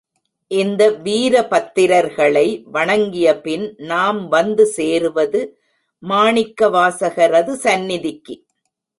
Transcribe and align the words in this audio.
இந்த 0.51 0.83
வீரபத்திரர்களை 1.03 2.45
வணங்கியபின் 2.71 3.65
நாம் 3.81 4.21
வந்து 4.27 4.63
சேருவது 4.77 5.41
மாணிக்கவாசகரது 6.03 7.53
சந்நிதிக்கு. 7.65 8.35